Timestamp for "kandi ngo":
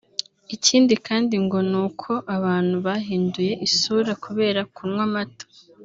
1.07-1.57